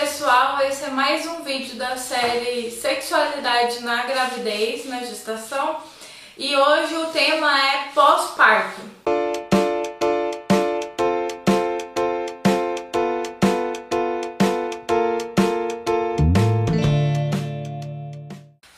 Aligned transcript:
pessoal, 0.00 0.58
esse 0.62 0.84
é 0.84 0.88
mais 0.88 1.26
um 1.26 1.42
vídeo 1.42 1.74
da 1.74 1.94
série 1.94 2.70
Sexualidade 2.70 3.80
na 3.80 4.04
Gravidez, 4.04 4.86
na 4.86 5.00
Gestação 5.00 5.76
e 6.38 6.56
hoje 6.56 6.96
o 6.96 7.06
tema 7.08 7.60
é 7.60 7.88
pós-parto. 7.94 8.80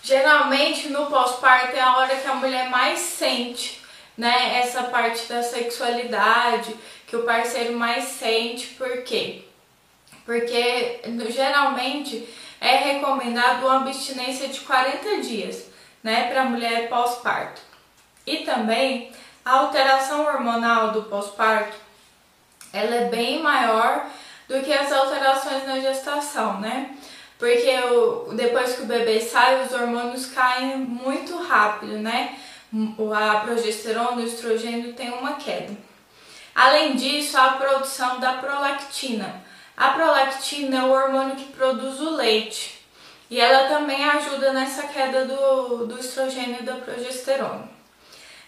Geralmente 0.02 0.88
no 0.88 1.06
pós-parto 1.06 1.76
é 1.76 1.80
a 1.80 1.98
hora 1.98 2.16
que 2.16 2.26
a 2.26 2.34
mulher 2.34 2.68
mais 2.68 2.98
sente 2.98 3.80
né, 4.18 4.58
essa 4.58 4.82
parte 4.84 5.28
da 5.28 5.40
sexualidade, 5.40 6.74
que 7.06 7.14
o 7.14 7.22
parceiro 7.22 7.74
mais 7.74 8.06
sente, 8.06 8.74
por 8.74 9.04
quê? 9.04 9.51
Porque 10.24 11.00
geralmente 11.30 12.28
é 12.60 12.76
recomendado 12.76 13.66
uma 13.66 13.78
abstinência 13.78 14.48
de 14.48 14.60
40 14.60 15.20
dias, 15.20 15.66
né, 16.02 16.28
para 16.30 16.44
mulher 16.44 16.88
pós-parto. 16.88 17.60
E 18.26 18.38
também 18.38 19.12
a 19.44 19.58
alteração 19.58 20.26
hormonal 20.26 20.92
do 20.92 21.02
pós-parto, 21.02 21.76
ela 22.72 22.94
é 22.94 23.04
bem 23.06 23.42
maior 23.42 24.06
do 24.48 24.60
que 24.60 24.72
as 24.72 24.92
alterações 24.92 25.66
na 25.66 25.80
gestação, 25.80 26.60
né? 26.60 26.90
Porque 27.38 27.74
depois 28.34 28.76
que 28.76 28.82
o 28.82 28.86
bebê 28.86 29.20
sai, 29.20 29.64
os 29.64 29.72
hormônios 29.72 30.26
caem 30.26 30.76
muito 30.76 31.36
rápido, 31.42 31.98
né? 31.98 32.38
A 33.14 33.40
progesterona, 33.40 34.22
o 34.22 34.24
estrogênio 34.24 34.92
tem 34.94 35.10
uma 35.10 35.34
queda. 35.34 35.76
Além 36.54 36.94
disso, 36.94 37.36
a 37.36 37.54
produção 37.54 38.20
da 38.20 38.34
prolactina, 38.34 39.42
a 39.76 39.88
prolactina 39.90 40.78
é 40.78 40.82
o 40.82 40.92
hormônio 40.92 41.36
que 41.36 41.52
produz 41.52 41.98
o 42.00 42.10
leite 42.10 42.82
e 43.30 43.40
ela 43.40 43.68
também 43.68 44.04
ajuda 44.04 44.52
nessa 44.52 44.82
queda 44.88 45.24
do, 45.24 45.86
do 45.86 45.98
estrogênio 45.98 46.58
e 46.60 46.64
da 46.64 46.76
progesterona. 46.76 47.66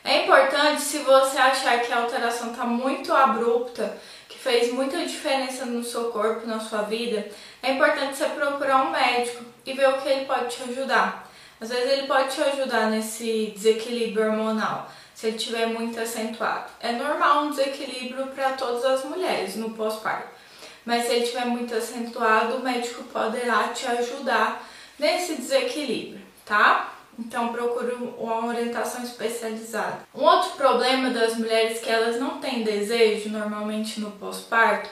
É 0.05 0.25
importante, 0.25 0.83
se 0.83 0.99
você 0.99 1.39
achar 1.39 1.81
que 1.81 1.91
a 1.91 2.03
alteração 2.03 2.51
está 2.51 2.67
muito 2.67 3.11
abrupta, 3.15 3.97
que 4.29 4.39
fez 4.39 4.71
muita 4.71 4.99
diferença 5.07 5.65
no 5.65 5.83
seu 5.83 6.11
corpo, 6.11 6.47
na 6.47 6.61
sua 6.61 6.83
vida, 6.83 7.27
é 7.63 7.73
importante 7.73 8.15
você 8.15 8.27
procurar 8.27 8.83
um 8.83 8.91
médico 8.91 9.43
e 9.65 9.73
ver 9.73 9.89
o 9.89 10.03
que 10.03 10.07
ele 10.07 10.27
pode 10.27 10.55
te 10.55 10.63
ajudar. 10.65 11.27
Às 11.59 11.71
vezes 11.71 11.91
ele 11.91 12.07
pode 12.07 12.35
te 12.35 12.43
ajudar 12.43 12.91
nesse 12.91 13.55
desequilíbrio 13.57 14.27
hormonal, 14.27 14.91
se 15.15 15.29
ele 15.29 15.37
estiver 15.37 15.69
muito 15.69 15.99
acentuado. 15.99 16.67
É 16.81 16.93
normal 16.93 17.45
um 17.45 17.51
desequilíbrio 17.51 18.27
para 18.27 18.53
todas 18.53 18.85
as 18.85 19.05
mulheres 19.07 19.57
no 19.57 19.71
pós-parto 19.71 20.44
mas 20.85 21.05
se 21.05 21.13
ele 21.13 21.25
estiver 21.25 21.47
muito 21.47 21.75
acentuado, 21.75 22.57
o 22.57 22.63
médico 22.63 23.05
poderá 23.05 23.69
te 23.69 23.87
ajudar 23.87 24.69
nesse 24.99 25.37
desequilíbrio, 25.37 26.21
tá? 26.45 26.93
Então 27.19 27.53
procure 27.53 27.93
uma 28.19 28.47
orientação 28.47 29.03
especializada. 29.03 30.01
Um 30.15 30.25
outro 30.25 30.51
problema 30.53 31.11
das 31.11 31.37
mulheres 31.37 31.81
que 31.81 31.89
elas 31.89 32.21
não 32.21 32.39
têm 32.39 32.63
desejo 32.63 33.31
normalmente 33.31 34.01
no 34.01 34.11
pós-parto, 34.13 34.91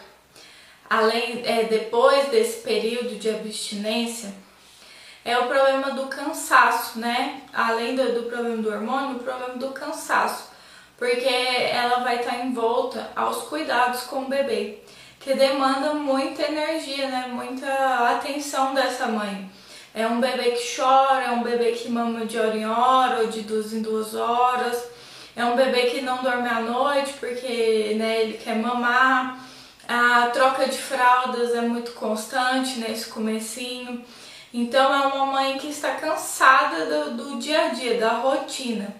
além 0.88 1.42
é, 1.44 1.64
depois 1.64 2.28
desse 2.28 2.62
período 2.62 3.18
de 3.18 3.28
abstinência, 3.28 4.32
é 5.24 5.38
o 5.38 5.46
problema 5.46 5.92
do 5.92 6.06
cansaço, 6.06 6.98
né? 6.98 7.42
Além 7.52 7.94
do, 7.94 8.12
do 8.12 8.22
problema 8.24 8.62
do 8.62 8.70
hormônio, 8.70 9.16
o 9.16 9.20
problema 9.20 9.54
do 9.54 9.68
cansaço, 9.68 10.50
porque 10.96 11.28
ela 11.28 12.00
vai 12.00 12.20
estar 12.20 12.44
envolta 12.44 13.10
aos 13.14 13.42
cuidados 13.44 14.02
com 14.02 14.22
o 14.22 14.28
bebê 14.28 14.82
que 15.22 15.34
demanda 15.34 15.94
muita 15.94 16.42
energia, 16.42 17.08
né? 17.08 17.28
Muita 17.32 18.10
atenção 18.10 18.74
dessa 18.74 19.06
mãe. 19.06 19.48
É 19.94 20.06
um 20.06 20.20
bebê 20.20 20.52
que 20.52 20.76
chora, 20.76 21.24
é 21.24 21.30
um 21.30 21.42
bebê 21.42 21.72
que 21.72 21.88
mama 21.88 22.26
de 22.26 22.38
hora 22.38 22.56
em 22.56 22.66
hora 22.66 23.20
ou 23.20 23.28
de 23.28 23.42
duas 23.42 23.72
em 23.72 23.82
duas 23.82 24.14
horas. 24.14 24.82
É 25.36 25.44
um 25.44 25.54
bebê 25.54 25.82
que 25.90 26.00
não 26.00 26.22
dorme 26.22 26.48
à 26.48 26.60
noite 26.60 27.14
porque 27.20 27.94
né, 27.96 28.22
ele 28.22 28.38
quer 28.38 28.56
mamar. 28.56 29.38
A 29.86 30.28
troca 30.32 30.66
de 30.66 30.78
fraldas 30.78 31.54
é 31.54 31.60
muito 31.60 31.92
constante 31.92 32.80
nesse 32.80 33.06
comecinho. 33.06 34.04
Então 34.52 34.92
é 34.92 35.06
uma 35.06 35.26
mãe 35.26 35.58
que 35.58 35.68
está 35.68 35.92
cansada 35.92 36.86
do, 36.86 37.16
do 37.16 37.38
dia 37.38 37.66
a 37.66 37.68
dia, 37.68 37.98
da 37.98 38.14
rotina. 38.14 38.94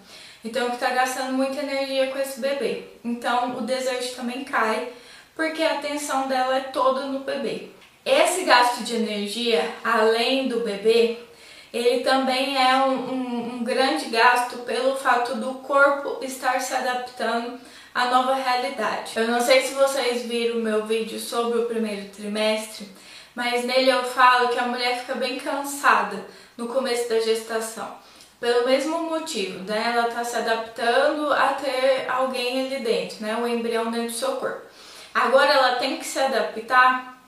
Então 0.45 0.69
que 0.69 0.75
está 0.75 0.91
gastando 0.91 1.33
muita 1.33 1.61
energia 1.61 2.09
com 2.09 2.19
esse 2.19 2.41
bebê. 2.41 2.85
Então 3.05 3.57
o 3.59 3.63
desejo 3.63 4.15
também 4.15 4.45
cai 4.45 4.93
porque 5.35 5.63
a 5.63 5.75
atenção 5.75 6.29
dela 6.29 6.57
é 6.57 6.61
toda 6.61 7.07
no 7.07 7.21
bebê. 7.21 7.71
Esse 8.05 8.43
gasto 8.43 8.83
de 8.83 8.97
energia, 8.97 9.73
além 9.85 10.49
do 10.49 10.61
bebê, 10.61 11.19
ele 11.73 12.03
também 12.03 12.61
é 12.61 12.77
um, 12.85 12.93
um, 12.93 13.55
um, 13.55 13.65
grande 13.65 14.07
gasto 14.07 14.59
pelo 14.59 14.97
fato 14.97 15.37
do 15.37 15.55
corpo 15.55 16.23
estar 16.23 16.61
se 16.61 16.75
adaptando 16.75 17.59
à 17.95 18.07
nova 18.07 18.35
realidade. 18.35 19.13
Eu 19.17 19.29
não 19.29 19.41
sei 19.41 19.63
se 19.63 19.73
vocês 19.73 20.23
viram 20.23 20.59
o 20.59 20.63
meu 20.63 20.85
vídeo 20.85 21.19
sobre 21.19 21.61
o 21.61 21.67
primeiro 21.67 22.09
trimestre, 22.11 22.87
mas 23.35 23.65
nele 23.65 23.91
eu 23.91 24.05
falo 24.05 24.49
que 24.49 24.59
a 24.59 24.67
mulher 24.67 24.99
fica 24.99 25.15
bem 25.15 25.39
cansada 25.39 26.27
no 26.59 26.69
começo 26.69 27.09
da 27.09 27.21
gestação. 27.21 27.97
Pelo 28.39 28.67
mesmo 28.67 29.05
motivo, 29.05 29.61
né? 29.61 29.93
Ela 29.95 30.09
está 30.09 30.25
se 30.25 30.37
adaptando 30.37 31.33
a 31.33 31.55
ter 31.55 32.11
alguém 32.11 32.67
ali 32.67 32.83
dentro, 32.83 33.25
né? 33.25 33.37
O 33.37 33.47
embrião 33.47 33.91
dentro 33.91 34.09
do 34.09 34.19
seu 34.19 34.33
corpo. 34.33 34.67
Agora 35.15 35.53
ela 35.53 35.77
tem 35.77 35.99
que 35.99 36.05
se 36.05 36.19
adaptar 36.19 37.19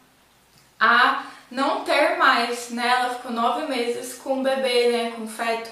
a 0.81 1.25
não 1.50 1.84
ter 1.84 2.17
mais, 2.17 2.71
né? 2.71 2.89
Ela 2.89 3.15
ficou 3.15 3.33
nove 3.33 3.67
meses 3.67 4.15
com 4.15 4.41
o 4.41 4.43
bebê, 4.43 4.91
né? 4.91 5.12
Com 5.15 5.25
o 5.25 5.28
feto. 5.28 5.71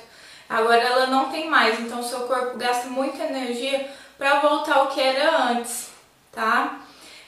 Agora 0.49 0.81
ela 0.81 1.07
não 1.07 1.31
tem 1.31 1.49
mais, 1.49 1.81
então 1.81 2.03
seu 2.03 2.21
corpo 2.21 2.59
gasta 2.59 2.87
muita 2.89 3.25
energia 3.25 3.89
para 4.19 4.41
voltar 4.41 4.77
ao 4.77 4.89
que 4.89 5.01
era 5.01 5.49
antes, 5.49 5.89
tá? 6.31 6.79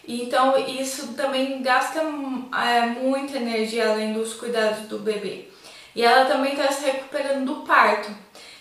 Então 0.06 0.58
isso 0.58 1.14
também 1.14 1.62
gasta 1.62 2.00
é, 2.00 2.82
muita 2.82 3.38
energia 3.38 3.90
além 3.90 4.12
dos 4.12 4.34
cuidados 4.34 4.80
do 4.88 4.98
bebê. 4.98 5.48
E 5.94 6.04
ela 6.04 6.26
também 6.26 6.52
está 6.52 6.70
se 6.70 6.84
recuperando 6.84 7.46
do 7.46 7.66
parto. 7.66 8.10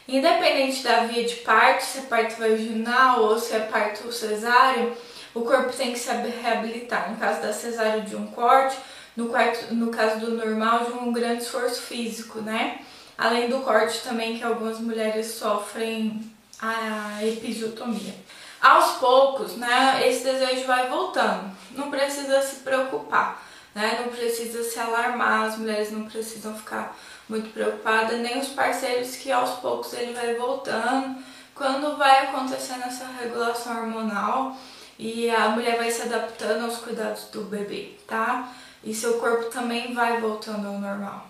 Independente 0.07 0.83
da 0.83 1.01
via 1.01 1.23
de 1.25 1.35
parto, 1.37 1.81
se 1.81 1.99
é 1.99 2.01
parto 2.03 2.37
vaginal 2.37 3.21
ou 3.21 3.37
se 3.37 3.53
é 3.55 3.59
parto 3.59 4.11
cesáreo, 4.11 4.95
o 5.33 5.41
corpo 5.41 5.73
tem 5.73 5.93
que 5.93 5.99
se 5.99 6.11
reabilitar. 6.11 7.11
No 7.11 7.17
caso 7.17 7.41
da 7.41 7.51
cesárea 7.51 8.01
de 8.01 8.15
um 8.15 8.27
corte, 8.27 8.77
no, 9.15 9.29
quarto, 9.29 9.73
no 9.73 9.89
caso 9.89 10.19
do 10.19 10.31
normal, 10.31 10.85
de 10.85 10.91
um 10.91 11.11
grande 11.11 11.43
esforço 11.43 11.81
físico, 11.81 12.41
né? 12.41 12.79
Além 13.17 13.49
do 13.49 13.59
corte 13.59 14.01
também 14.01 14.37
que 14.37 14.43
algumas 14.43 14.79
mulheres 14.79 15.27
sofrem 15.27 16.31
a 16.59 17.19
episiotomia. 17.23 18.15
Aos 18.61 18.93
poucos, 18.93 19.57
né, 19.57 20.07
esse 20.07 20.23
desejo 20.23 20.65
vai 20.65 20.87
voltando. 20.87 21.51
Não 21.71 21.91
precisa 21.91 22.41
se 22.41 22.57
preocupar, 22.57 23.43
né? 23.75 23.99
Não 24.03 24.13
precisa 24.13 24.63
se 24.63 24.79
alarmar, 24.79 25.47
as 25.47 25.57
mulheres 25.57 25.91
não 25.91 26.05
precisam 26.05 26.55
ficar 26.55 26.95
muito 27.27 27.51
preocupadas, 27.51 28.19
nem 28.19 28.39
os 28.39 28.49
parceiros 28.49 29.15
que 29.15 29.31
aos 29.31 29.59
poucos 29.59 29.93
ele 29.93 30.13
vai 30.13 30.35
voltando. 30.35 31.21
Quando 31.53 31.97
vai 31.97 32.27
acontecendo 32.27 32.83
essa 32.83 33.05
regulação 33.19 33.81
hormonal, 33.81 34.55
e 34.97 35.29
a 35.29 35.49
mulher 35.49 35.77
vai 35.77 35.89
se 35.89 36.03
adaptando 36.03 36.65
aos 36.65 36.77
cuidados 36.77 37.23
do 37.25 37.41
bebê, 37.41 37.91
tá? 38.07 38.53
E 38.83 38.93
seu 38.93 39.15
corpo 39.15 39.45
também 39.45 39.93
vai 39.93 40.19
voltando 40.19 40.67
ao 40.67 40.79
normal. 40.79 41.27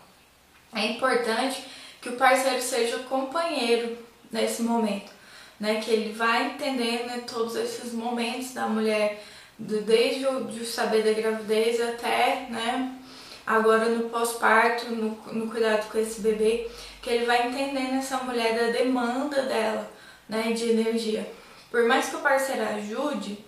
É 0.74 0.88
importante 0.88 1.64
que 2.02 2.10
o 2.10 2.18
parceiro 2.18 2.62
seja 2.62 3.00
companheiro 3.00 3.98
nesse 4.32 4.64
momento, 4.64 5.12
né? 5.60 5.80
Que 5.82 5.92
ele 5.92 6.14
vai 6.14 6.48
entendendo 6.48 7.06
né, 7.06 7.24
todos 7.26 7.56
esses 7.56 7.94
momentos 7.94 8.54
da 8.54 8.68
mulher, 8.68 9.24
desde 9.58 10.28
o 10.28 10.46
de 10.46 10.66
saber 10.66 11.04
da 11.04 11.14
gravidez 11.14 11.80
até, 11.80 12.48
né? 12.50 13.00
Agora 13.46 13.86
no 13.86 14.10
pós-parto, 14.10 14.90
no, 14.90 15.12
no 15.32 15.50
cuidado 15.50 15.90
com 15.90 15.98
esse 15.98 16.22
bebê, 16.22 16.70
que 17.02 17.10
ele 17.10 17.26
vai 17.26 17.48
entendendo 17.48 17.96
essa 17.96 18.18
mulher 18.18 18.58
da 18.58 18.78
demanda 18.78 19.44
dela, 19.44 19.90
né? 20.28 20.52
De 20.52 20.72
energia. 20.72 21.32
Por 21.70 21.86
mais 21.86 22.10
que 22.10 22.16
o 22.16 22.20
parceiro 22.20 22.64
ajude, 22.64 23.44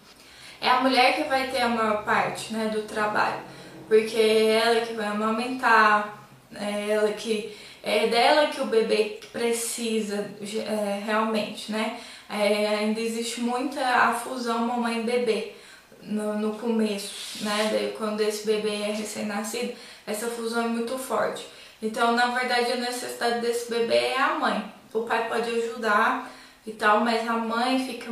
é 0.62 0.70
a 0.70 0.82
mulher 0.82 1.16
que 1.16 1.24
vai 1.24 1.48
ter 1.50 1.62
a 1.62 1.70
maior 1.70 2.04
parte 2.04 2.54
né, 2.54 2.70
do 2.74 2.84
trabalho, 2.84 3.40
porque 3.88 4.18
é 4.18 4.52
ela 4.52 4.82
que 4.82 4.94
vai 4.94 5.08
amamentar, 5.08 6.28
é 6.56 6.90
ela 6.90 7.12
que 7.14 7.56
é 7.84 8.08
dela 8.08 8.48
que 8.48 8.60
o 8.62 8.66
bebê 8.66 9.20
precisa 9.32 10.28
é, 10.42 11.04
realmente, 11.06 11.72
né? 11.72 12.00
É, 12.28 12.68
ainda 12.80 13.00
existe 13.00 13.42
muita 13.42 13.80
a 13.80 14.12
fusão 14.12 14.66
mamãe-bebê 14.66 15.54
no, 16.02 16.34
no 16.34 16.56
começo, 16.58 17.44
né? 17.44 17.70
Daí, 17.72 17.96
quando 17.96 18.22
esse 18.22 18.48
bebê 18.48 18.74
é 18.82 18.92
recém-nascido, 18.92 19.74
essa 20.08 20.28
fusão 20.28 20.66
é 20.66 20.68
muito 20.68 20.98
forte. 20.98 21.46
Então, 21.80 22.14
na 22.14 22.28
verdade, 22.28 22.72
a 22.72 22.78
necessidade 22.78 23.42
desse 23.42 23.70
bebê 23.70 23.96
é 23.96 24.20
a 24.20 24.34
mãe. 24.34 24.66
O 24.92 25.02
pai 25.02 25.28
pode 25.30 25.50
ajudar 25.52 26.32
e 26.66 26.72
tal, 26.72 27.02
mas 27.02 27.28
a 27.28 27.34
mãe 27.34 27.86
fica 27.86 28.12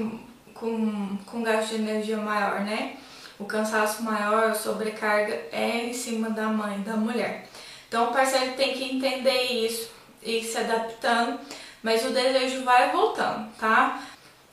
com, 0.64 1.18
com 1.26 1.44
gasto 1.44 1.72
de 1.72 1.76
energia 1.76 2.16
maior, 2.16 2.62
né? 2.62 2.96
o 3.38 3.44
cansaço 3.44 4.02
maior, 4.02 4.52
a 4.52 4.56
sobrecarga 4.56 5.34
é 5.52 5.88
em 5.90 5.94
cima 5.94 6.30
da 6.30 6.48
mãe, 6.48 6.80
da 6.82 6.96
mulher. 6.96 7.50
Então 7.88 8.06
o 8.06 8.14
parceiro 8.14 8.54
tem 8.54 8.74
que 8.74 8.96
entender 8.96 9.44
isso 9.66 9.90
e 10.22 10.42
se 10.42 10.58
adaptando, 10.58 11.38
mas 11.82 12.06
o 12.06 12.12
desejo 12.12 12.64
vai 12.64 12.92
voltando, 12.92 13.50
tá? 13.60 14.02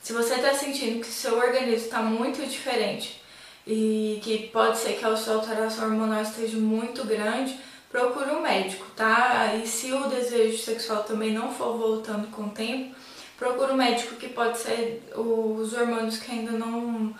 Se 0.02 0.12
você 0.12 0.34
está 0.34 0.52
sentindo 0.52 1.00
que 1.00 1.06
seu 1.06 1.38
organismo 1.38 1.86
está 1.86 2.02
muito 2.02 2.44
diferente 2.44 3.22
e 3.64 4.18
que 4.22 4.48
pode 4.48 4.78
ser 4.78 4.94
que 4.94 5.04
a 5.04 5.16
sua 5.16 5.34
alteração 5.34 5.84
hormonal 5.84 6.22
esteja 6.22 6.56
muito 6.58 7.04
grande, 7.04 7.56
procure 7.88 8.30
um 8.30 8.42
médico, 8.42 8.84
tá? 8.96 9.54
E 9.54 9.66
se 9.66 9.92
o 9.92 10.08
desejo 10.08 10.58
sexual 10.58 11.04
também 11.04 11.32
não 11.32 11.52
for 11.52 11.76
voltando 11.76 12.28
com 12.32 12.44
o 12.44 12.50
tempo, 12.50 12.96
procure 13.40 13.72
um 13.72 13.76
médico 13.76 14.16
que 14.16 14.28
pode 14.28 14.58
ser 14.58 15.02
os 15.16 15.72
hormônios 15.72 16.19
que 16.19 16.31
ainda 16.31 16.52
não 16.52 17.14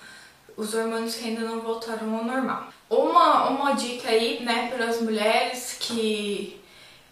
os 0.55 0.75
hormônios 0.75 1.14
que 1.14 1.26
ainda 1.26 1.40
não 1.40 1.61
voltaram 1.61 2.14
ao 2.14 2.25
normal. 2.25 2.69
Uma, 2.90 3.49
uma 3.49 3.72
dica 3.72 4.11
aí, 4.11 4.43
né, 4.44 4.70
para 4.70 4.84
as 4.84 5.00
mulheres 5.00 5.78
que, 5.81 6.61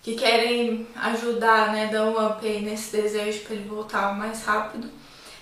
que 0.02 0.14
querem 0.14 0.86
ajudar, 0.94 1.72
né, 1.72 1.86
dar 1.86 2.04
um 2.04 2.26
up 2.26 2.46
nesse 2.46 2.94
desejo 2.94 3.44
para 3.44 3.54
ele 3.54 3.66
voltar 3.66 4.14
mais 4.14 4.44
rápido, 4.44 4.90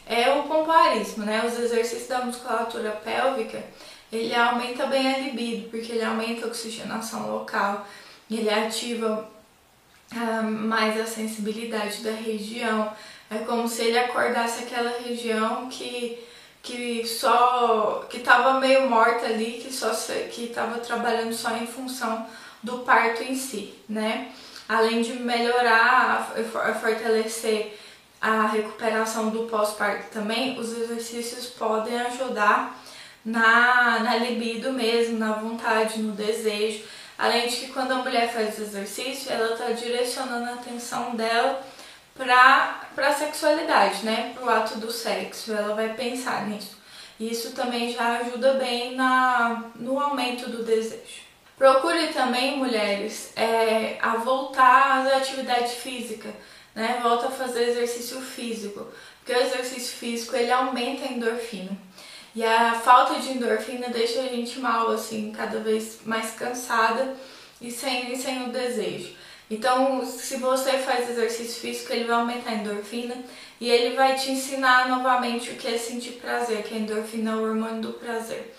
é 0.07 0.31
o 0.31 0.45
pompoarismo, 0.45 1.25
né, 1.25 1.45
os 1.45 1.59
exercícios 1.59 2.07
da 2.07 2.25
musculatura 2.25 2.93
pélvica, 2.93 3.65
ele 4.13 4.33
aumenta 4.33 4.87
bem 4.87 5.13
a 5.13 5.19
libido, 5.19 5.69
porque 5.69 5.91
ele 5.91 6.05
aumenta 6.05 6.47
a 6.47 6.49
oxigenação 6.49 7.29
local, 7.29 7.85
ele 8.31 8.49
ativa 8.49 9.29
ah, 10.15 10.43
mais 10.43 11.01
a 11.01 11.07
sensibilidade 11.07 12.05
da 12.05 12.13
região, 12.13 12.93
é 13.31 13.39
como 13.39 13.69
se 13.69 13.83
ele 13.83 13.99
acordasse 13.99 14.65
aquela 14.65 14.99
região 14.99 15.69
que 15.69 16.25
que 16.63 17.07
só 17.07 18.05
que 18.11 18.17
estava 18.17 18.59
meio 18.59 18.91
morta 18.91 19.27
ali, 19.27 19.63
que 19.63 19.73
só 19.73 19.91
que 20.33 20.47
estava 20.47 20.79
trabalhando 20.79 21.33
só 21.33 21.57
em 21.57 21.67
função 21.67 22.27
do 22.61 22.79
parto 22.79 23.23
em 23.23 23.37
si, 23.37 23.73
né? 23.89 24.33
Além 24.69 25.01
de 25.01 25.13
melhorar, 25.13 26.35
fortalecer 26.81 27.79
a 28.21 28.49
recuperação 28.49 29.31
do 29.31 29.45
pós-parto 29.45 30.11
também, 30.11 30.59
os 30.59 30.73
exercícios 30.73 31.47
podem 31.47 32.01
ajudar 32.01 32.77
na, 33.25 34.01
na 34.01 34.17
libido 34.17 34.73
mesmo, 34.73 35.19
na 35.19 35.33
vontade, 35.33 36.01
no 36.01 36.13
desejo. 36.13 36.83
Além 37.17 37.47
de 37.49 37.57
que 37.57 37.73
quando 37.73 37.93
a 37.93 37.97
mulher 37.97 38.33
faz 38.33 38.59
exercício, 38.59 39.31
ela 39.31 39.53
está 39.53 39.71
direcionando 39.71 40.51
a 40.51 40.55
atenção 40.55 41.15
dela 41.15 41.63
para 42.17 42.86
a 43.05 43.13
sexualidade, 43.13 44.05
né? 44.05 44.33
Para 44.35 44.45
o 44.45 44.51
ato 44.51 44.79
do 44.79 44.91
sexo. 44.91 45.53
Ela 45.53 45.75
vai 45.75 45.95
pensar 45.95 46.47
nisso. 46.47 46.77
Isso 47.19 47.53
também 47.53 47.93
já 47.93 48.19
ajuda 48.19 48.55
bem 48.55 48.95
na, 48.95 49.71
no 49.77 49.99
aumento 49.99 50.51
do 50.51 50.63
desejo. 50.63 51.27
Procure 51.57 52.09
também, 52.09 52.59
mulheres, 52.59 53.33
é, 53.35 53.99
a 54.03 54.17
voltar 54.17 55.01
às 55.01 55.13
atividades 55.15 55.73
físicas, 55.73 56.33
né? 56.75 57.01
Volta 57.03 57.29
a 57.29 57.31
fazer 57.31 57.71
exercício 57.71 58.21
físico, 58.21 58.87
porque 59.19 59.33
o 59.33 59.43
exercício 59.43 59.97
físico 59.97 60.37
ele 60.37 60.53
aumenta 60.53 61.07
a 61.07 61.13
endorfina. 61.13 61.77
E 62.35 62.45
a 62.45 62.75
falta 62.75 63.19
de 63.19 63.31
endorfina 63.31 63.89
deixa 63.89 64.21
a 64.21 64.29
gente 64.29 64.59
mal, 64.59 64.91
assim, 64.91 65.33
cada 65.33 65.59
vez 65.61 66.01
mais 66.05 66.33
cansada 66.33 67.17
e 67.59 67.71
sem, 67.71 68.15
sem 68.15 68.45
o 68.45 68.53
desejo. 68.53 69.15
Então, 69.51 70.05
se 70.05 70.37
você 70.37 70.73
faz 70.79 71.09
exercício 71.09 71.61
físico, 71.61 71.93
ele 71.93 72.05
vai 72.05 72.17
aumentar 72.17 72.51
a 72.51 72.55
endorfina 72.55 73.17
e 73.61 73.71
ele 73.71 73.95
vai 73.95 74.17
te 74.17 74.31
ensinar 74.33 74.89
novamente 74.89 75.51
o 75.51 75.55
que 75.55 75.69
é 75.69 75.79
sentir 75.79 76.15
prazer, 76.15 76.65
que 76.65 76.75
a 76.75 76.79
endorfina 76.79 77.31
é 77.31 77.35
o 77.37 77.43
hormônio 77.43 77.81
do 77.81 77.93
prazer. 77.93 78.55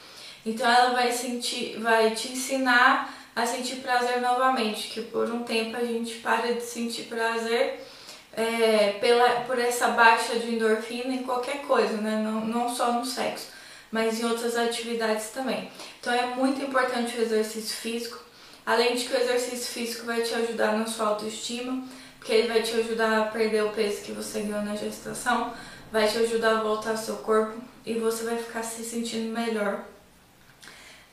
Então, 0.46 0.70
ela 0.70 0.92
vai 0.92 1.12
sentir, 1.12 1.78
vai 1.80 2.12
te 2.12 2.32
ensinar 2.32 3.14
a 3.36 3.46
sentir 3.46 3.78
prazer 3.78 4.22
novamente, 4.22 4.88
que 4.88 5.02
por 5.02 5.30
um 5.30 5.44
tempo 5.44 5.76
a 5.76 5.84
gente 5.84 6.16
para 6.16 6.54
de 6.54 6.64
sentir 6.64 7.04
prazer 7.04 7.86
é, 8.34 8.96
pela, 9.02 9.42
por 9.42 9.60
essa 9.60 9.90
baixa 9.90 10.40
de 10.40 10.56
endorfina 10.56 11.14
em 11.14 11.24
qualquer 11.24 11.64
coisa, 11.64 11.98
né? 11.98 12.22
não, 12.24 12.46
não 12.46 12.74
só 12.74 12.94
no 12.94 13.06
sexo, 13.06 13.48
mas 13.92 14.22
em 14.22 14.26
outras 14.26 14.56
atividades 14.56 15.30
também. 15.32 15.70
Então, 16.00 16.14
é 16.14 16.28
muito 16.28 16.62
importante 16.62 17.18
o 17.18 17.22
exercício 17.22 17.76
físico 17.76 18.27
Além 18.68 18.98
de 18.98 19.06
que 19.06 19.14
o 19.14 19.18
exercício 19.18 19.72
físico 19.72 20.06
vai 20.06 20.22
te 20.22 20.34
ajudar 20.34 20.78
na 20.78 20.86
sua 20.86 21.08
autoestima, 21.08 21.88
porque 22.20 22.34
ele 22.34 22.50
vai 22.50 22.62
te 22.62 22.76
ajudar 22.76 23.18
a 23.18 23.26
perder 23.28 23.64
o 23.64 23.70
peso 23.70 24.02
que 24.02 24.12
você 24.12 24.42
ganhou 24.42 24.62
na 24.62 24.76
gestação, 24.76 25.54
vai 25.90 26.06
te 26.06 26.18
ajudar 26.18 26.58
a 26.58 26.64
voltar 26.64 26.90
ao 26.90 26.98
seu 26.98 27.16
corpo 27.16 27.58
e 27.86 27.94
você 27.94 28.26
vai 28.26 28.36
ficar 28.36 28.64
se 28.64 28.84
sentindo 28.84 29.34
melhor. 29.34 29.86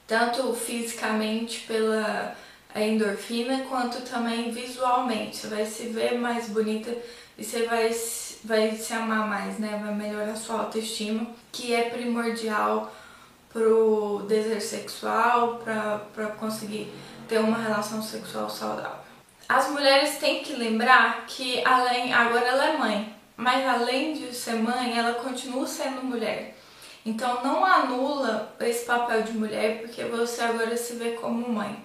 Tanto 0.05 0.53
fisicamente 0.53 1.61
pela 1.61 2.37
endorfina, 2.75 3.65
quanto 3.69 4.01
também 4.01 4.51
visualmente. 4.51 5.37
Você 5.37 5.47
vai 5.47 5.65
se 5.65 5.87
ver 5.87 6.19
mais 6.19 6.49
bonita 6.49 6.93
e 7.39 7.45
você 7.45 7.67
vai, 7.67 7.97
vai 8.43 8.73
se 8.73 8.93
amar 8.93 9.29
mais, 9.29 9.61
né? 9.61 9.81
Vai 9.81 9.95
melhorar 9.95 10.33
a 10.33 10.37
sua 10.37 10.63
autoestima, 10.63 11.25
que 11.53 11.73
é 11.73 11.89
primordial 11.89 12.93
pro 13.53 14.25
desejo 14.29 14.61
sexual, 14.61 15.63
para 15.65 16.27
conseguir 16.37 16.93
ter 17.29 17.39
uma 17.39 17.59
relação 17.59 18.03
sexual 18.03 18.49
saudável. 18.49 19.05
As 19.49 19.69
mulheres 19.71 20.19
têm 20.19 20.43
que 20.43 20.55
lembrar 20.55 21.27
que 21.27 21.63
além 21.65 22.13
agora 22.13 22.47
ela 22.47 22.65
é 22.67 22.77
mãe, 22.77 23.15
mas 23.37 23.67
além 23.67 24.15
de 24.15 24.35
ser 24.35 24.55
mãe, 24.55 24.99
ela 24.99 25.15
continua 25.15 25.67
sendo 25.67 26.03
mulher. 26.03 26.57
Então 27.05 27.45
não 27.45 27.65
anula 27.65 28.55
esse 28.61 28.87
papel 28.87 29.23
de 29.23 29.33
mulher 29.33 29.83
porque 29.83 30.03
você 30.05 30.41
agora 30.43 30.75
se 30.77 30.95
vê 30.95 31.11
como 31.11 31.47
mãe, 31.49 31.77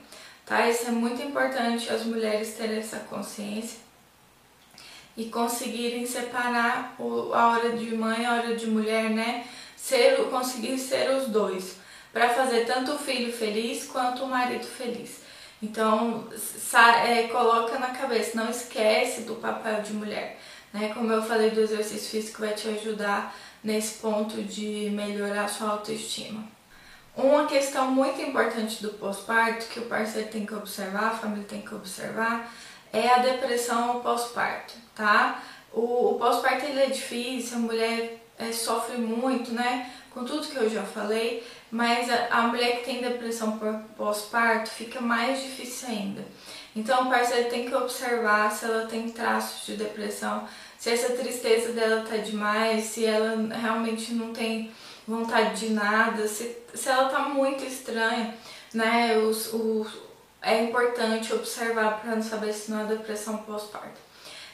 tá? 0.45 0.69
Isso 0.69 0.87
é 0.87 0.91
muito 0.91 1.21
importante 1.21 1.89
as 1.89 2.05
mulheres 2.05 2.55
terem 2.55 2.79
essa 2.79 2.99
consciência 2.99 3.79
e 5.17 5.25
conseguirem 5.25 6.05
separar 6.05 6.95
a 6.97 7.47
hora 7.49 7.73
de 7.73 7.93
mãe 7.93 8.21
e 8.21 8.25
a 8.25 8.35
hora 8.35 8.55
de 8.55 8.67
mulher, 8.67 9.09
né? 9.09 9.45
Ser, 9.75 10.15
conseguir 10.29 10.77
ser 10.77 11.09
os 11.11 11.27
dois, 11.27 11.75
para 12.13 12.29
fazer 12.29 12.65
tanto 12.65 12.93
o 12.93 12.97
filho 12.97 13.31
feliz 13.33 13.85
quanto 13.85 14.23
o 14.23 14.29
marido 14.29 14.65
feliz. 14.65 15.28
Então, 15.61 16.27
é, 17.05 17.23
coloca 17.27 17.77
na 17.77 17.89
cabeça, 17.89 18.31
não 18.35 18.49
esquece 18.49 19.21
do 19.21 19.35
papel 19.35 19.81
de 19.81 19.93
mulher. 19.93 20.39
Né? 20.73 20.91
Como 20.93 21.11
eu 21.11 21.21
falei 21.21 21.51
do 21.51 21.59
exercício 21.59 22.09
físico, 22.09 22.41
vai 22.41 22.53
te 22.53 22.67
ajudar 22.69 23.35
nesse 23.63 23.99
ponto 23.99 24.41
de 24.41 24.89
melhorar 24.91 25.45
a 25.45 25.47
sua 25.47 25.71
autoestima. 25.71 26.43
Uma 27.15 27.45
questão 27.47 27.91
muito 27.91 28.21
importante 28.21 28.81
do 28.81 28.89
pós-parto, 28.91 29.67
que 29.67 29.79
o 29.79 29.85
parceiro 29.85 30.29
tem 30.29 30.45
que 30.45 30.55
observar, 30.55 31.07
a 31.07 31.17
família 31.17 31.45
tem 31.45 31.61
que 31.61 31.75
observar, 31.75 32.49
é 32.93 33.09
a 33.09 33.17
depressão 33.17 33.99
pós-parto, 33.99 34.73
tá? 34.95 35.43
O, 35.73 36.11
o 36.11 36.15
pós-parto 36.17 36.65
ele 36.65 36.81
é 36.81 36.85
difícil, 36.85 37.57
a 37.57 37.59
mulher 37.59 38.25
é, 38.37 38.53
sofre 38.53 38.97
muito, 38.97 39.51
né? 39.51 39.91
Com 40.11 40.25
tudo 40.25 40.47
que 40.47 40.57
eu 40.57 40.69
já 40.69 40.83
falei, 40.83 41.45
mas 41.71 42.09
a, 42.09 42.27
a 42.31 42.41
mulher 42.47 42.77
que 42.77 42.85
tem 42.85 43.01
depressão 43.01 43.59
pós-parto 43.95 44.69
fica 44.69 44.99
mais 44.99 45.41
difícil 45.41 45.89
ainda. 45.89 46.25
Então 46.75 47.05
o 47.05 47.09
parceiro 47.09 47.49
tem 47.49 47.67
que 47.67 47.75
observar 47.75 48.51
se 48.51 48.65
ela 48.65 48.87
tem 48.87 49.09
traços 49.09 49.65
de 49.65 49.75
depressão, 49.75 50.47
se 50.77 50.89
essa 50.89 51.13
tristeza 51.13 51.73
dela 51.73 52.05
tá 52.07 52.17
demais, 52.17 52.85
se 52.85 53.05
ela 53.05 53.35
realmente 53.53 54.13
não 54.13 54.33
tem 54.33 54.71
vontade 55.07 55.67
de 55.67 55.73
nada, 55.73 56.27
se, 56.27 56.57
se 56.73 56.89
ela 56.89 57.09
tá 57.09 57.19
muito 57.19 57.63
estranha, 57.63 58.35
né? 58.73 59.17
Os, 59.17 59.53
os, 59.53 59.87
é 60.41 60.63
importante 60.63 61.33
observar 61.33 61.99
para 62.01 62.21
saber 62.21 62.53
se 62.53 62.71
não 62.71 62.81
é 62.81 62.85
depressão 62.85 63.37
pós-parto. 63.37 63.99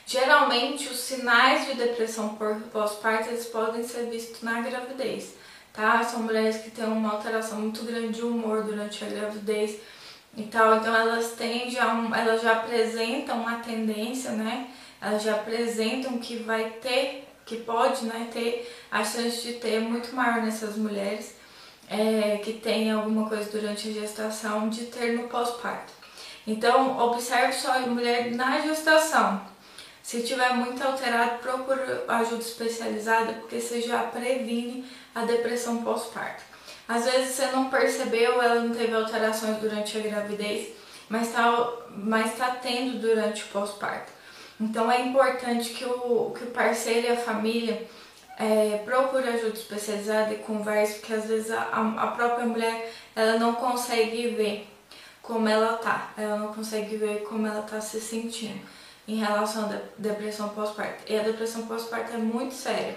Geralmente 0.06 0.88
os 0.88 0.98
sinais 0.98 1.66
de 1.66 1.74
depressão 1.74 2.38
pós-parto 2.72 3.34
podem 3.50 3.86
ser 3.86 4.08
vistos 4.10 4.42
na 4.42 4.60
gravidez 4.60 5.34
tá? 5.76 6.02
São 6.02 6.22
mulheres 6.22 6.56
que 6.56 6.70
têm 6.70 6.86
uma 6.86 7.12
alteração 7.12 7.60
muito 7.60 7.84
grande 7.84 8.14
de 8.14 8.22
humor 8.22 8.64
durante 8.64 9.04
a 9.04 9.08
gravidez 9.08 9.78
e 10.36 10.42
tal, 10.44 10.76
então 10.76 10.94
elas 10.94 11.32
têm 11.32 11.70
já, 11.70 11.94
um, 11.94 12.14
elas 12.14 12.42
já 12.42 12.52
apresentam 12.52 13.40
uma 13.40 13.56
tendência, 13.56 14.32
né? 14.32 14.68
Elas 15.00 15.22
já 15.22 15.34
apresentam 15.34 16.18
que 16.18 16.36
vai 16.36 16.70
ter, 16.82 17.28
que 17.44 17.56
pode, 17.58 18.06
né, 18.06 18.28
ter 18.32 18.74
a 18.90 19.04
chance 19.04 19.42
de 19.42 19.54
ter 19.54 19.78
muito 19.80 20.14
maior 20.16 20.42
nessas 20.42 20.76
mulheres 20.76 21.36
é, 21.88 22.38
que 22.42 22.54
tem 22.54 22.90
alguma 22.90 23.28
coisa 23.28 23.50
durante 23.50 23.88
a 23.88 23.92
gestação 23.92 24.68
de 24.68 24.86
ter 24.86 25.12
no 25.12 25.28
pós-parto. 25.28 25.92
Então, 26.46 26.98
observe 26.98 27.52
só 27.52 27.72
a 27.72 27.80
mulher 27.80 28.32
na 28.32 28.60
gestação. 28.60 29.40
Se 30.02 30.22
tiver 30.22 30.54
muito 30.54 30.82
alterado, 30.82 31.38
procure 31.38 31.80
ajuda 32.06 32.40
especializada, 32.40 33.32
porque 33.34 33.60
você 33.60 33.80
já 33.82 34.04
previne 34.04 34.84
a 35.16 35.24
depressão 35.24 35.82
pós-parto. 35.82 36.42
Às 36.86 37.06
vezes 37.06 37.34
você 37.34 37.46
não 37.46 37.70
percebeu, 37.70 38.40
ela 38.40 38.56
não 38.56 38.74
teve 38.74 38.94
alterações 38.94 39.56
durante 39.56 39.96
a 39.96 40.02
gravidez, 40.02 40.74
mas 41.08 41.28
está 41.28 41.72
mas 41.88 42.36
tá 42.36 42.50
tendo 42.62 43.00
durante 43.00 43.42
o 43.44 43.46
pós-parto. 43.46 44.12
Então 44.60 44.92
é 44.92 45.00
importante 45.00 45.70
que 45.70 45.86
o, 45.86 46.34
que 46.36 46.44
o 46.44 46.50
parceiro 46.50 47.06
e 47.06 47.10
a 47.10 47.16
família 47.16 47.88
é, 48.38 48.82
procure 48.84 49.26
ajuda 49.26 49.54
especializada 49.54 50.34
e 50.34 50.38
converse, 50.38 50.98
porque 50.98 51.14
às 51.14 51.24
vezes 51.24 51.50
a, 51.50 51.62
a 51.62 52.06
própria 52.08 52.44
mulher 52.44 52.92
ela 53.14 53.38
não 53.38 53.54
consegue 53.54 54.28
ver 54.28 54.68
como 55.22 55.48
ela 55.48 55.78
tá, 55.78 56.12
ela 56.18 56.36
não 56.36 56.52
consegue 56.52 56.96
ver 56.96 57.22
como 57.22 57.46
ela 57.46 57.62
tá 57.62 57.80
se 57.80 58.00
sentindo 58.00 58.60
em 59.08 59.16
relação 59.16 59.64
à 59.64 59.80
depressão 59.96 60.50
pós-parto. 60.50 61.10
E 61.10 61.18
a 61.18 61.22
depressão 61.22 61.66
pós-parto 61.66 62.12
é 62.12 62.18
muito 62.18 62.54
séria, 62.54 62.96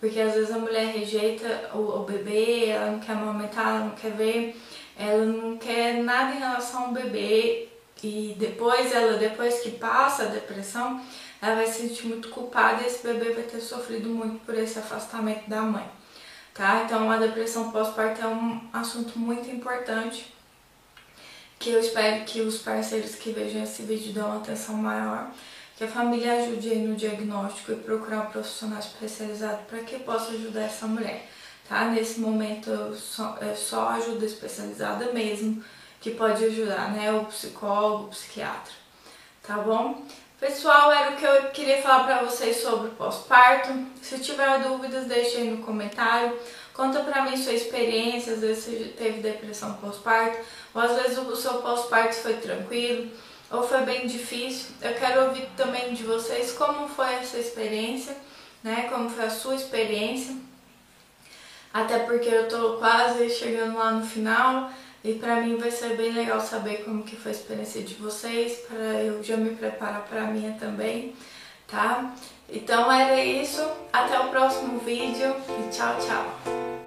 porque 0.00 0.20
às 0.20 0.34
vezes 0.34 0.50
a 0.50 0.58
mulher 0.58 0.86
rejeita 0.86 1.70
o, 1.74 2.00
o 2.00 2.04
bebê, 2.04 2.66
ela 2.66 2.92
não 2.92 3.00
quer 3.00 3.12
amamentar, 3.12 3.68
ela 3.68 3.80
não 3.80 3.90
quer 3.90 4.12
ver, 4.12 4.60
ela 4.96 5.24
não 5.24 5.56
quer 5.56 6.02
nada 6.02 6.34
em 6.34 6.38
relação 6.38 6.86
ao 6.86 6.92
bebê 6.92 7.68
e 8.02 8.36
depois 8.38 8.92
ela, 8.92 9.18
depois 9.18 9.60
que 9.60 9.72
passa 9.72 10.24
a 10.24 10.26
depressão, 10.26 11.00
ela 11.42 11.56
vai 11.56 11.66
se 11.66 11.88
sentir 11.88 12.06
muito 12.06 12.28
culpada 12.28 12.82
e 12.82 12.86
esse 12.86 13.06
bebê 13.06 13.32
vai 13.32 13.44
ter 13.44 13.60
sofrido 13.60 14.08
muito 14.08 14.44
por 14.44 14.56
esse 14.56 14.78
afastamento 14.78 15.48
da 15.48 15.62
mãe, 15.62 15.88
tá? 16.54 16.82
Então 16.84 17.10
a 17.10 17.16
depressão 17.16 17.72
pós-parto 17.72 18.22
é 18.22 18.26
um 18.26 18.60
assunto 18.72 19.18
muito 19.18 19.50
importante 19.50 20.32
que 21.58 21.70
eu 21.70 21.80
espero 21.80 22.24
que 22.24 22.40
os 22.40 22.58
parceiros 22.58 23.16
que 23.16 23.32
vejam 23.32 23.62
esse 23.62 23.82
vídeo 23.82 24.12
dão 24.12 24.36
atenção 24.36 24.76
maior, 24.76 25.30
que 25.78 25.84
a 25.84 25.88
família 25.88 26.42
ajude 26.42 26.70
aí 26.70 26.78
no 26.78 26.96
diagnóstico 26.96 27.70
e 27.70 27.76
procurar 27.76 28.22
um 28.22 28.30
profissional 28.32 28.80
especializado 28.80 29.58
para 29.68 29.78
que 29.78 29.96
possa 30.00 30.32
ajudar 30.32 30.62
essa 30.62 30.88
mulher, 30.88 31.28
tá? 31.68 31.84
Nesse 31.84 32.18
momento 32.18 32.96
só, 32.96 33.38
é 33.40 33.54
só 33.54 33.90
ajuda 33.90 34.26
especializada 34.26 35.12
mesmo 35.12 35.62
que 36.00 36.10
pode 36.10 36.44
ajudar, 36.44 36.90
né? 36.90 37.12
O 37.12 37.26
psicólogo, 37.26 38.06
o 38.06 38.08
psiquiatra, 38.08 38.72
tá 39.46 39.58
bom? 39.58 40.02
Pessoal, 40.40 40.90
era 40.90 41.12
o 41.12 41.16
que 41.16 41.24
eu 41.24 41.50
queria 41.50 41.80
falar 41.80 42.04
para 42.04 42.22
vocês 42.24 42.56
sobre 42.56 42.88
o 42.88 42.94
pós-parto. 42.94 43.70
Se 44.02 44.18
tiver 44.18 44.60
dúvidas, 44.64 45.06
deixe 45.06 45.36
aí 45.36 45.48
no 45.48 45.64
comentário. 45.64 46.36
Conta 46.74 47.00
pra 47.00 47.22
mim 47.22 47.36
sua 47.36 47.52
experiência, 47.52 48.32
às 48.32 48.40
vezes 48.40 48.64
você 48.64 48.94
teve 48.96 49.20
depressão 49.20 49.74
pós-parto, 49.74 50.38
ou 50.74 50.82
às 50.82 51.00
vezes 51.00 51.18
o 51.18 51.36
seu 51.36 51.54
pós-parto 51.54 52.16
foi 52.16 52.34
tranquilo, 52.34 53.10
ou 53.50 53.62
foi 53.62 53.82
bem 53.82 54.06
difícil. 54.06 54.66
Eu 54.80 54.94
quero 54.94 55.26
ouvir 55.26 55.48
também 55.56 55.94
de 55.94 56.04
vocês 56.04 56.52
como 56.52 56.88
foi 56.88 57.14
essa 57.14 57.38
experiência, 57.38 58.16
né? 58.62 58.88
Como 58.90 59.08
foi 59.08 59.24
a 59.24 59.30
sua 59.30 59.54
experiência. 59.54 60.34
Até 61.72 62.00
porque 62.00 62.28
eu 62.28 62.48
tô 62.48 62.74
quase 62.78 63.28
chegando 63.30 63.78
lá 63.78 63.92
no 63.92 64.06
final. 64.06 64.70
E 65.04 65.14
para 65.14 65.40
mim 65.40 65.56
vai 65.56 65.70
ser 65.70 65.96
bem 65.96 66.12
legal 66.12 66.40
saber 66.40 66.84
como 66.84 67.04
que 67.04 67.16
foi 67.16 67.30
a 67.30 67.34
experiência 67.34 67.82
de 67.82 67.94
vocês, 67.94 68.58
para 68.66 69.02
eu 69.02 69.22
já 69.22 69.36
me 69.36 69.54
preparar 69.54 70.02
para 70.02 70.22
a 70.22 70.26
minha 70.26 70.52
também, 70.58 71.14
tá? 71.68 72.14
Então 72.48 72.90
era 72.90 73.24
isso, 73.24 73.64
até 73.92 74.18
o 74.18 74.28
próximo 74.28 74.80
vídeo 74.80 75.36
e 75.48 75.70
tchau, 75.70 75.96
tchau! 76.00 76.77